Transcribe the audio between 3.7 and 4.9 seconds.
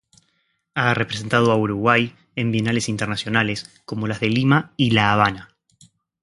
como las de Lima y